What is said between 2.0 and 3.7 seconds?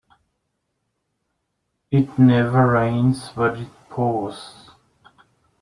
never rains but it